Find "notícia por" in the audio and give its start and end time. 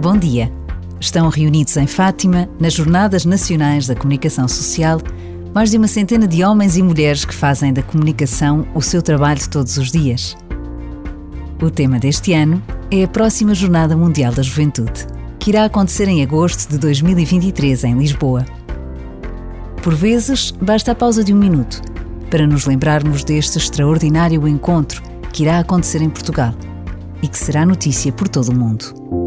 27.66-28.28